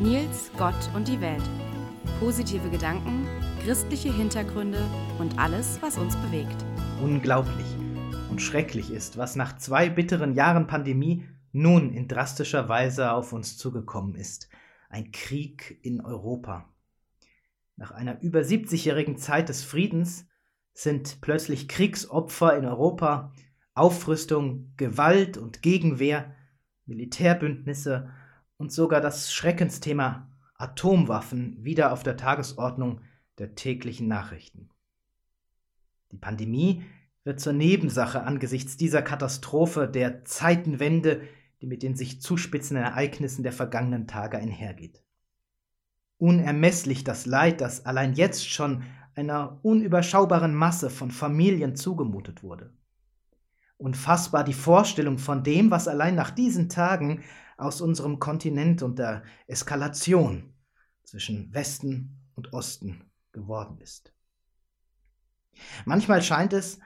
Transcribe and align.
Nils, 0.00 0.50
Gott 0.58 0.74
und 0.94 1.08
die 1.08 1.22
Welt. 1.22 1.42
Positive 2.20 2.68
Gedanken, 2.68 3.26
christliche 3.64 4.12
Hintergründe 4.12 4.84
und 5.18 5.38
alles, 5.38 5.80
was 5.80 5.96
uns 5.96 6.14
bewegt. 6.16 6.56
Unglaublich 7.02 7.64
und 8.30 8.42
schrecklich 8.42 8.90
ist, 8.90 9.16
was 9.16 9.36
nach 9.36 9.56
zwei 9.56 9.88
bitteren 9.88 10.34
Jahren 10.34 10.66
Pandemie 10.66 11.26
nun 11.52 11.94
in 11.94 12.08
drastischer 12.08 12.68
Weise 12.68 13.12
auf 13.12 13.32
uns 13.32 13.56
zugekommen 13.56 14.16
ist. 14.16 14.50
Ein 14.90 15.12
Krieg 15.12 15.78
in 15.80 16.02
Europa. 16.02 16.68
Nach 17.76 17.90
einer 17.90 18.20
über 18.20 18.40
70-jährigen 18.40 19.16
Zeit 19.16 19.48
des 19.48 19.64
Friedens 19.64 20.26
sind 20.74 21.22
plötzlich 21.22 21.68
Kriegsopfer 21.68 22.54
in 22.58 22.66
Europa, 22.66 23.32
Aufrüstung, 23.72 24.74
Gewalt 24.76 25.38
und 25.38 25.62
Gegenwehr, 25.62 26.34
Militärbündnisse 26.84 28.10
und 28.58 28.72
sogar 28.72 29.00
das 29.00 29.32
Schreckensthema 29.32 30.30
Atomwaffen 30.58 31.62
wieder 31.64 31.92
auf 31.92 32.02
der 32.02 32.16
Tagesordnung 32.16 33.00
der 33.38 33.54
täglichen 33.54 34.08
Nachrichten. 34.08 34.70
Die 36.12 36.18
Pandemie 36.18 36.82
wird 37.24 37.40
zur 37.40 37.52
Nebensache 37.52 38.22
angesichts 38.22 38.76
dieser 38.76 39.02
Katastrophe 39.02 39.88
der 39.88 40.24
Zeitenwende, 40.24 41.22
die 41.60 41.66
mit 41.66 41.82
den 41.82 41.96
sich 41.96 42.22
zuspitzenden 42.22 42.84
Ereignissen 42.84 43.42
der 43.42 43.52
vergangenen 43.52 44.06
Tage 44.06 44.38
einhergeht. 44.38 45.02
Unermesslich 46.18 47.04
das 47.04 47.26
Leid, 47.26 47.60
das 47.60 47.84
allein 47.84 48.14
jetzt 48.14 48.48
schon 48.48 48.84
einer 49.14 49.58
unüberschaubaren 49.62 50.54
Masse 50.54 50.88
von 50.88 51.10
Familien 51.10 51.74
zugemutet 51.74 52.42
wurde. 52.42 52.72
Unfassbar 53.78 54.44
die 54.44 54.54
Vorstellung 54.54 55.18
von 55.18 55.42
dem, 55.42 55.70
was 55.70 55.88
allein 55.88 56.14
nach 56.14 56.30
diesen 56.30 56.68
Tagen 56.68 57.22
aus 57.56 57.80
unserem 57.80 58.18
Kontinent 58.18 58.82
und 58.82 58.98
der 58.98 59.22
Eskalation 59.46 60.54
zwischen 61.04 61.52
Westen 61.54 62.20
und 62.34 62.52
Osten 62.52 63.10
geworden 63.32 63.78
ist. 63.78 64.12
Manchmal 65.84 66.22
scheint 66.22 66.52
es, 66.52 66.78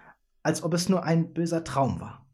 als 0.42 0.62
ob 0.62 0.74
es 0.74 0.88
nur 0.88 1.04
ein 1.04 1.32
böser 1.32 1.64
Traum 1.64 2.00
war. 2.00 2.26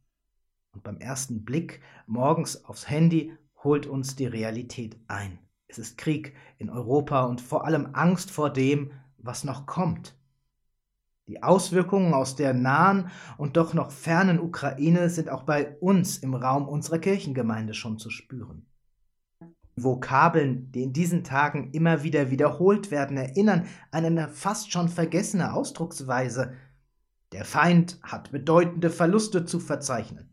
Und 0.72 0.84
beim 0.84 0.98
ersten 0.98 1.44
Blick 1.44 1.80
morgens 2.06 2.64
aufs 2.64 2.88
Handy 2.88 3.36
holt 3.64 3.86
uns 3.86 4.16
die 4.16 4.26
Realität 4.26 4.98
ein. 5.08 5.38
Es 5.68 5.78
ist 5.78 5.98
Krieg 5.98 6.36
in 6.58 6.70
Europa 6.70 7.24
und 7.24 7.40
vor 7.40 7.64
allem 7.64 7.90
Angst 7.94 8.30
vor 8.30 8.50
dem, 8.52 8.92
was 9.18 9.44
noch 9.44 9.66
kommt. 9.66 10.15
Die 11.28 11.42
Auswirkungen 11.42 12.14
aus 12.14 12.36
der 12.36 12.54
nahen 12.54 13.10
und 13.36 13.56
doch 13.56 13.74
noch 13.74 13.90
fernen 13.90 14.38
Ukraine 14.38 15.10
sind 15.10 15.28
auch 15.28 15.42
bei 15.42 15.76
uns 15.80 16.18
im 16.18 16.34
Raum 16.34 16.68
unserer 16.68 17.00
Kirchengemeinde 17.00 17.74
schon 17.74 17.98
zu 17.98 18.10
spüren. 18.10 18.66
Vokabeln, 19.74 20.70
die 20.70 20.84
in 20.84 20.92
diesen 20.92 21.24
Tagen 21.24 21.72
immer 21.72 22.02
wieder 22.04 22.30
wiederholt 22.30 22.90
werden, 22.90 23.16
erinnern 23.16 23.66
an 23.90 24.04
eine 24.04 24.28
fast 24.28 24.70
schon 24.70 24.88
vergessene 24.88 25.52
Ausdrucksweise. 25.52 26.54
Der 27.32 27.44
Feind 27.44 27.98
hat 28.02 28.30
bedeutende 28.30 28.88
Verluste 28.88 29.44
zu 29.44 29.58
verzeichnen. 29.58 30.30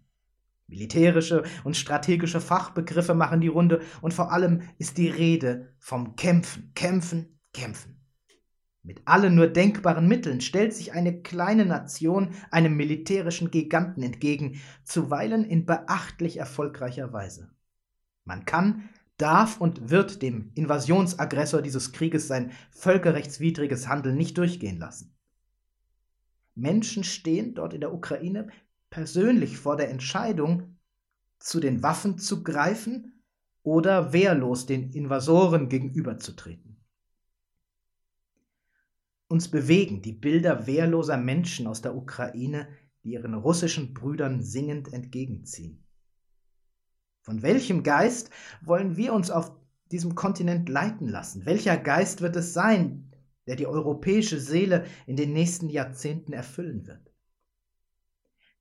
Militärische 0.68 1.44
und 1.64 1.76
strategische 1.76 2.40
Fachbegriffe 2.40 3.16
machen 3.16 3.42
die 3.42 3.48
Runde 3.48 3.82
und 4.02 4.14
vor 4.14 4.32
allem 4.32 4.62
ist 4.78 4.98
die 4.98 5.10
Rede 5.10 5.74
vom 5.80 6.16
Kämpfen, 6.16 6.72
Kämpfen, 6.74 7.40
Kämpfen. 7.52 8.03
Mit 8.86 9.02
allen 9.06 9.34
nur 9.36 9.48
denkbaren 9.48 10.10
Mitteln 10.10 10.42
stellt 10.42 10.74
sich 10.74 10.92
eine 10.92 11.22
kleine 11.22 11.66
Nation 11.66 12.32
einem 12.52 12.76
militärischen 12.76 13.50
Giganten 13.50 14.04
entgegen, 14.04 14.60
zuweilen 14.84 15.46
in 15.46 15.66
beachtlich 15.66 16.36
erfolgreicher 16.36 17.14
Weise. 17.14 17.50
Man 18.26 18.44
kann, 18.44 18.90
darf 19.18 19.62
und 19.62 19.90
wird 19.90 20.22
dem 20.22 20.52
Invasionsaggressor 20.56 21.62
dieses 21.62 21.94
Krieges 21.94 22.28
sein 22.28 22.52
völkerrechtswidriges 22.72 23.88
Handeln 23.88 24.18
nicht 24.18 24.38
durchgehen 24.38 24.80
lassen. 24.80 25.16
Menschen 26.54 27.06
stehen 27.06 27.56
dort 27.56 27.74
in 27.74 27.80
der 27.80 27.94
Ukraine 27.94 28.50
persönlich 28.90 29.58
vor 29.58 29.78
der 29.78 29.90
Entscheidung, 29.90 30.78
zu 31.40 31.62
den 31.62 31.84
Waffen 31.84 32.18
zu 32.18 32.44
greifen 32.44 33.22
oder 33.64 34.12
wehrlos 34.12 34.66
den 34.66 34.92
Invasoren 34.92 35.70
gegenüberzutreten. 35.70 36.73
Uns 39.34 39.48
bewegen 39.48 40.04
die 40.04 40.14
Bilder 40.14 40.68
wehrloser 40.68 41.18
Menschen 41.18 41.66
aus 41.66 41.82
der 41.82 41.96
Ukraine, 41.96 42.68
die 43.04 43.14
ihren 43.14 43.34
russischen 43.34 43.96
Brüdern 43.96 44.44
singend 44.44 44.94
entgegenziehen. 44.94 45.84
Von 47.24 47.42
welchem 47.42 47.82
Geist 47.82 48.30
wollen 48.62 48.96
wir 48.96 49.12
uns 49.12 49.32
auf 49.32 49.52
diesem 49.92 50.14
Kontinent 50.14 50.70
leiten 50.70 51.08
lassen? 51.08 51.48
Welcher 51.48 51.78
Geist 51.78 52.22
wird 52.22 52.36
es 52.36 52.54
sein, 52.54 53.12
der 53.48 53.56
die 53.56 53.66
europäische 53.66 54.40
Seele 54.40 54.86
in 55.08 55.16
den 55.16 55.34
nächsten 55.34 55.68
Jahrzehnten 55.68 56.32
erfüllen 56.32 56.86
wird? 56.86 57.12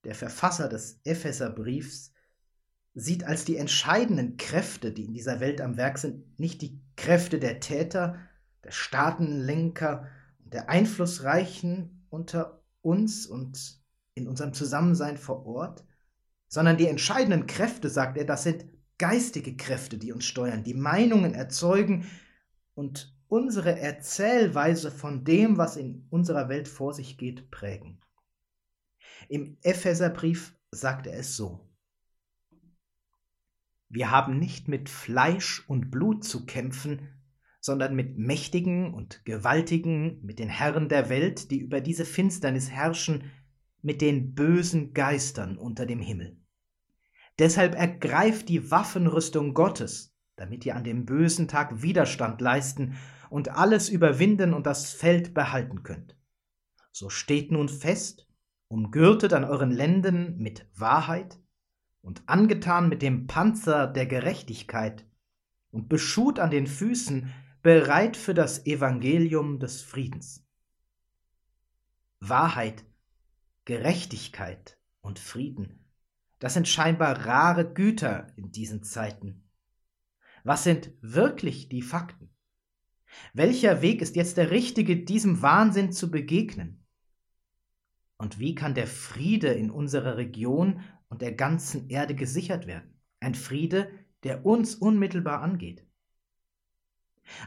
Der 0.04 0.14
Verfasser 0.14 0.70
des 0.70 1.02
Epheserbriefs 1.04 2.14
sieht 2.94 3.24
als 3.24 3.44
die 3.44 3.58
entscheidenden 3.58 4.38
Kräfte, 4.38 4.90
die 4.90 5.04
in 5.04 5.12
dieser 5.12 5.38
Welt 5.40 5.60
am 5.60 5.76
Werk 5.76 5.98
sind, 5.98 6.40
nicht 6.40 6.62
die 6.62 6.80
Kräfte 6.96 7.38
der 7.38 7.60
Täter, 7.60 8.18
der 8.64 8.70
Staatenlenker 8.70 10.08
der 10.52 10.68
Einflussreichen 10.68 12.06
unter 12.10 12.62
uns 12.82 13.26
und 13.26 13.80
in 14.14 14.28
unserem 14.28 14.52
Zusammensein 14.52 15.16
vor 15.16 15.46
Ort, 15.46 15.84
sondern 16.48 16.76
die 16.76 16.86
entscheidenden 16.86 17.46
Kräfte, 17.46 17.88
sagt 17.88 18.18
er, 18.18 18.24
das 18.24 18.42
sind 18.42 18.66
geistige 18.98 19.56
Kräfte, 19.56 19.98
die 19.98 20.12
uns 20.12 20.26
steuern, 20.26 20.64
die 20.64 20.74
Meinungen 20.74 21.34
erzeugen 21.34 22.06
und 22.74 23.16
unsere 23.28 23.78
Erzählweise 23.78 24.90
von 24.90 25.24
dem, 25.24 25.56
was 25.56 25.76
in 25.76 26.06
unserer 26.10 26.48
Welt 26.50 26.68
vor 26.68 26.92
sich 26.92 27.16
geht, 27.16 27.50
prägen. 27.50 28.00
Im 29.28 29.56
Epheserbrief 29.62 30.54
sagt 30.70 31.06
er 31.06 31.18
es 31.18 31.36
so. 31.36 31.66
Wir 33.88 34.10
haben 34.10 34.38
nicht 34.38 34.68
mit 34.68 34.88
Fleisch 34.88 35.66
und 35.68 35.90
Blut 35.90 36.24
zu 36.24 36.44
kämpfen, 36.44 37.21
sondern 37.62 37.94
mit 37.94 38.18
Mächtigen 38.18 38.92
und 38.92 39.24
Gewaltigen, 39.24 40.20
mit 40.22 40.40
den 40.40 40.48
Herren 40.48 40.88
der 40.88 41.08
Welt, 41.08 41.52
die 41.52 41.58
über 41.58 41.80
diese 41.80 42.04
Finsternis 42.04 42.70
herrschen, 42.70 43.30
mit 43.82 44.00
den 44.00 44.34
bösen 44.34 44.92
Geistern 44.94 45.56
unter 45.56 45.86
dem 45.86 46.00
Himmel. 46.00 46.36
Deshalb 47.38 47.76
ergreift 47.76 48.48
die 48.48 48.72
Waffenrüstung 48.72 49.54
Gottes, 49.54 50.12
damit 50.34 50.66
ihr 50.66 50.74
an 50.74 50.82
dem 50.82 51.06
bösen 51.06 51.46
Tag 51.46 51.82
Widerstand 51.82 52.40
leisten 52.40 52.96
und 53.30 53.50
alles 53.50 53.88
überwinden 53.88 54.54
und 54.54 54.66
das 54.66 54.90
Feld 54.90 55.32
behalten 55.32 55.84
könnt. 55.84 56.16
So 56.90 57.10
steht 57.10 57.52
nun 57.52 57.68
fest, 57.68 58.26
umgürtet 58.66 59.32
an 59.34 59.44
euren 59.44 59.70
Lenden 59.70 60.36
mit 60.38 60.66
Wahrheit 60.74 61.38
und 62.00 62.24
angetan 62.26 62.88
mit 62.88 63.02
dem 63.02 63.28
Panzer 63.28 63.86
der 63.86 64.06
Gerechtigkeit 64.06 65.06
und 65.70 65.88
beschut 65.88 66.40
an 66.40 66.50
den 66.50 66.66
Füßen 66.66 67.32
bereit 67.62 68.16
für 68.16 68.34
das 68.34 68.66
Evangelium 68.66 69.60
des 69.60 69.82
Friedens. 69.82 70.44
Wahrheit, 72.18 72.84
Gerechtigkeit 73.64 74.80
und 75.00 75.20
Frieden, 75.20 75.88
das 76.40 76.54
sind 76.54 76.66
scheinbar 76.66 77.24
rare 77.24 77.72
Güter 77.72 78.26
in 78.34 78.50
diesen 78.50 78.82
Zeiten. 78.82 79.48
Was 80.42 80.64
sind 80.64 80.90
wirklich 81.02 81.68
die 81.68 81.82
Fakten? 81.82 82.30
Welcher 83.32 83.80
Weg 83.80 84.02
ist 84.02 84.16
jetzt 84.16 84.38
der 84.38 84.50
richtige, 84.50 84.96
diesem 84.96 85.40
Wahnsinn 85.40 85.92
zu 85.92 86.10
begegnen? 86.10 86.84
Und 88.16 88.40
wie 88.40 88.56
kann 88.56 88.74
der 88.74 88.88
Friede 88.88 89.52
in 89.52 89.70
unserer 89.70 90.16
Region 90.16 90.80
und 91.08 91.22
der 91.22 91.32
ganzen 91.32 91.88
Erde 91.90 92.16
gesichert 92.16 92.66
werden? 92.66 93.00
Ein 93.20 93.36
Friede, 93.36 93.88
der 94.24 94.44
uns 94.44 94.74
unmittelbar 94.74 95.42
angeht. 95.42 95.86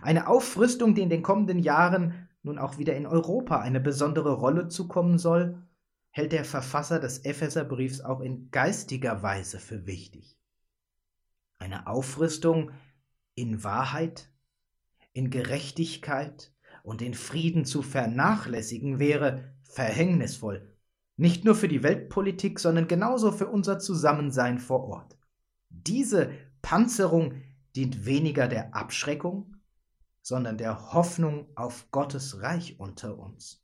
Eine 0.02 0.28
Aufrüstung, 0.28 0.96
die 0.96 1.02
in 1.02 1.10
den 1.10 1.24
kommenden 1.24 1.60
Jahren 1.60 2.28
nun 2.44 2.58
auch 2.60 2.78
wieder 2.78 2.96
in 2.96 3.06
Europa 3.06 3.60
eine 3.60 3.80
besondere 3.80 4.34
Rolle 4.34 4.68
zukommen 4.68 5.18
soll, 5.18 5.62
hält 6.12 6.32
der 6.32 6.46
Verfasser 6.46 7.00
des 7.00 7.26
Epheserbriefs 7.26 8.02
auch 8.02 8.22
in 8.22 8.50
geistiger 8.52 9.22
Weise 9.22 9.60
für 9.60 9.86
wichtig. 9.86 10.38
Eine 11.58 11.88
Aufrüstung 11.88 12.72
in 13.34 13.64
Wahrheit, 13.64 14.32
in 15.12 15.30
Gerechtigkeit 15.30 16.54
und 16.84 17.02
in 17.02 17.14
Frieden 17.14 17.66
zu 17.66 17.82
vernachlässigen 17.82 19.00
wäre 19.00 19.56
verhängnisvoll, 19.64 20.72
nicht 21.18 21.46
nur 21.46 21.56
für 21.56 21.68
die 21.68 21.84
Weltpolitik, 21.84 22.60
sondern 22.60 22.88
genauso 22.88 23.32
für 23.32 23.48
unser 23.48 23.80
Zusammensein 23.80 24.60
vor 24.60 24.86
Ort. 24.86 25.18
Diese 25.70 26.32
Panzerung 26.62 27.42
dient 27.76 28.06
weniger 28.06 28.48
der 28.48 28.76
Abschreckung, 28.76 29.55
sondern 30.26 30.58
der 30.58 30.92
Hoffnung 30.92 31.48
auf 31.54 31.92
Gottes 31.92 32.42
Reich 32.42 32.80
unter 32.80 33.20
uns. 33.20 33.64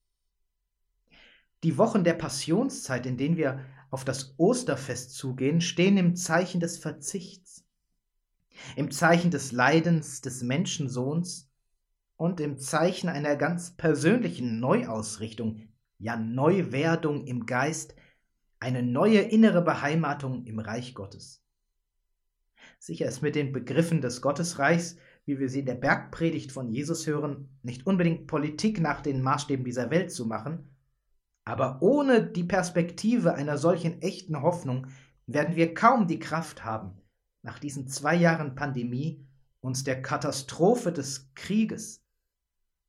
Die 1.63 1.79
Wochen 1.79 2.03
der 2.03 2.13
Passionszeit, 2.13 3.07
in 3.07 3.17
denen 3.17 3.35
wir 3.35 3.65
auf 3.89 4.05
das 4.05 4.35
Osterfest 4.37 5.15
zugehen, 5.15 5.59
stehen 5.59 5.97
im 5.97 6.15
Zeichen 6.15 6.59
des 6.59 6.77
Verzichts. 6.77 7.65
Im 8.75 8.91
Zeichen 8.91 9.31
des 9.31 9.51
Leidens 9.51 10.21
des 10.21 10.43
Menschensohns 10.43 11.49
und 12.15 12.39
im 12.39 12.59
Zeichen 12.59 13.09
einer 13.09 13.35
ganz 13.37 13.75
persönlichen 13.75 14.59
Neuausrichtung, 14.59 15.67
ja 15.97 16.15
Neuwerdung 16.15 17.25
im 17.25 17.47
Geist, 17.47 17.95
eine 18.59 18.83
neue 18.83 19.21
innere 19.21 19.63
Beheimatung 19.63 20.45
im 20.45 20.59
Reich 20.59 20.93
Gottes. 20.93 21.43
Sicher 22.77 23.07
ist 23.07 23.23
mit 23.23 23.33
den 23.33 23.51
Begriffen 23.51 24.01
des 24.01 24.21
Gottesreichs, 24.21 24.97
wie 25.25 25.39
wir 25.39 25.49
sie 25.49 25.59
in 25.59 25.65
der 25.65 25.75
Bergpredigt 25.75 26.51
von 26.51 26.69
Jesus 26.69 27.07
hören, 27.07 27.49
nicht 27.63 27.85
unbedingt 27.85 28.27
Politik 28.27 28.81
nach 28.81 29.01
den 29.01 29.21
Maßstäben 29.21 29.63
dieser 29.63 29.89
Welt 29.89 30.11
zu 30.11 30.25
machen, 30.25 30.69
aber 31.45 31.81
ohne 31.81 32.23
die 32.23 32.43
Perspektive 32.43 33.33
einer 33.33 33.57
solchen 33.57 34.01
echten 34.01 34.41
Hoffnung 34.41 34.87
werden 35.27 35.55
wir 35.55 35.73
kaum 35.73 36.07
die 36.07 36.19
Kraft 36.19 36.63
haben, 36.63 37.01
nach 37.41 37.59
diesen 37.59 37.87
zwei 37.87 38.15
Jahren 38.15 38.55
Pandemie 38.55 39.25
uns 39.61 39.83
der 39.83 40.01
Katastrophe 40.01 40.91
des 40.91 41.33
Krieges 41.35 42.03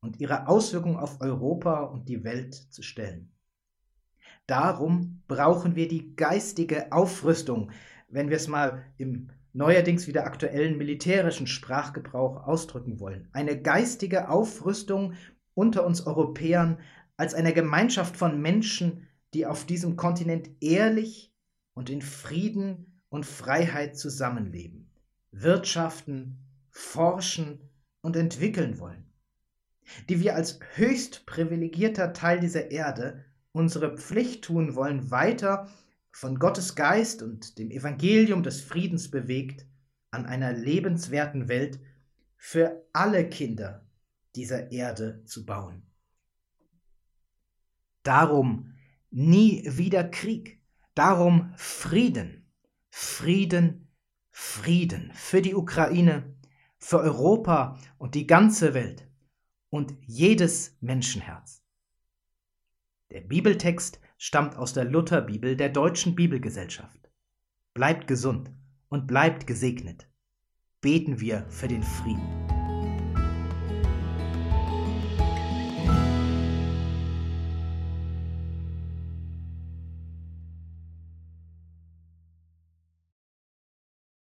und 0.01 0.21
ihrer 0.21 0.49
Auswirkungen 0.49 0.97
auf 0.97 1.21
Europa 1.21 1.83
und 1.83 2.09
die 2.09 2.25
Welt 2.25 2.55
zu 2.55 2.83
stellen. 2.83 3.33
Darum 4.47 5.23
brauchen 5.29 5.77
wir 5.77 5.89
die 5.89 6.17
geistige 6.17 6.93
Aufrüstung, 6.93 7.71
wenn 8.09 8.29
wir 8.29 8.37
es 8.37 8.49
mal 8.49 8.85
im 8.97 9.31
neuerdings 9.53 10.07
wieder 10.07 10.25
aktuellen 10.25 10.79
militärischen 10.79 11.47
Sprachgebrauch 11.47 12.47
ausdrücken 12.47 13.01
wollen. 13.01 13.29
Eine 13.33 13.61
geistige 13.61 14.29
Aufrüstung 14.29 15.15
unter 15.55 15.85
uns 15.85 16.07
Europäern 16.07 16.79
als 17.17 17.35
einer 17.35 17.53
Gemeinschaft 17.53 18.17
von 18.17 18.41
Menschen, 18.41 19.07
die 19.35 19.47
auf 19.47 19.65
diesem 19.65 19.97
Kontinent 19.97 20.51
ehrlich 20.61 21.33
und 21.75 21.91
in 21.91 22.03
Frieden 22.03 23.01
und 23.09 23.27
Freiheit 23.27 23.97
zusammenleben, 23.97 24.91
wirtschaften, 25.31 26.39
forschen 26.71 27.61
und 28.01 28.17
entwickeln 28.17 28.79
wollen, 28.79 29.05
die 30.09 30.21
wir 30.21 30.35
als 30.35 30.59
höchst 30.75 31.27
privilegierter 31.27 32.13
Teil 32.13 32.41
dieser 32.41 32.71
Erde 32.71 33.25
unsere 33.53 33.97
Pflicht 33.97 34.45
tun 34.45 34.75
wollen, 34.75 35.11
weiter 35.11 35.69
von 36.13 36.39
Gottes 36.39 36.75
Geist 36.75 37.23
und 37.23 37.59
dem 37.59 37.71
Evangelium 37.71 38.43
des 38.43 38.61
Friedens 38.61 39.11
bewegt, 39.11 39.67
an 40.11 40.27
einer 40.27 40.53
lebenswerten 40.53 41.49
Welt 41.49 41.81
für 42.37 42.87
alle 42.93 43.29
Kinder 43.29 43.87
dieser 44.37 44.71
Erde 44.71 45.25
zu 45.25 45.47
bauen. 45.47 45.83
Darum 48.03 48.75
nie 49.11 49.65
wieder 49.67 50.05
Krieg, 50.05 50.61
darum 50.95 51.53
Frieden, 51.57 52.47
Frieden, 52.91 53.89
Frieden 54.31 55.13
für 55.15 55.41
die 55.41 55.55
Ukraine, 55.55 56.35
für 56.79 56.99
Europa 56.99 57.79
und 57.99 58.15
die 58.15 58.27
ganze 58.27 58.75
Welt 58.75 59.09
und 59.71 59.95
jedes 60.07 60.77
Menschenherz. 60.81 61.63
Der 63.11 63.21
Bibeltext 63.21 64.01
stammt 64.25 64.55
aus 64.55 64.73
der 64.73 64.85
Lutherbibel 64.85 65.57
der 65.57 65.69
Deutschen 65.69 66.15
Bibelgesellschaft. 66.15 67.11
Bleibt 67.75 68.07
gesund 68.07 68.53
und 68.89 69.09
bleibt 69.09 69.49
gesegnet. 69.49 70.09
Beten 70.81 71.19
wir 71.19 71.45
für 71.49 71.67
den 71.67 71.83
Frieden. 71.83 72.52